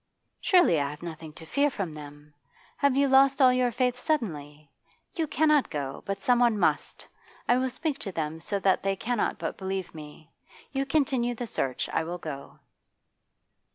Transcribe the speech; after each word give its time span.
'Surely 0.39 0.79
I 0.81 0.89
have 0.89 1.03
nothing 1.03 1.31
to 1.33 1.45
fear 1.45 1.69
from 1.69 1.93
them? 1.93 2.33
Have 2.77 2.95
you 2.95 3.07
lost 3.07 3.39
all 3.39 3.53
your 3.53 3.71
faith 3.71 3.99
suddenly? 3.99 4.71
You 5.13 5.27
cannot 5.27 5.69
go, 5.69 6.01
but 6.07 6.19
someone 6.21 6.57
must. 6.57 7.05
I 7.47 7.57
will 7.59 7.69
speak 7.69 7.99
to 7.99 8.11
them 8.11 8.39
so 8.39 8.57
that 8.61 8.81
they 8.81 8.95
cannot 8.95 9.37
but 9.37 9.59
believe 9.59 9.93
me. 9.93 10.31
You 10.71 10.87
continue 10.87 11.35
the 11.35 11.45
search; 11.45 11.87
I 11.89 12.03
will 12.03 12.17
go. 12.17 12.57